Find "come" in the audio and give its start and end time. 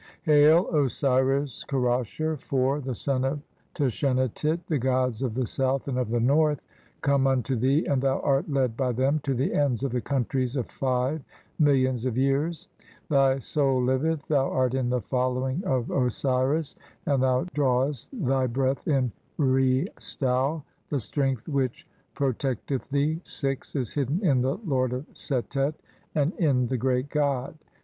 7.01-7.27